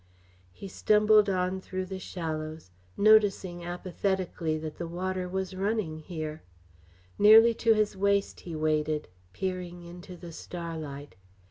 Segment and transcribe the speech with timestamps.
[0.51, 6.41] He stumbled on through the shallows, noticing apathetically that the water was running here.
[7.19, 11.13] Nearly to his waist he waded, peering into the starlight.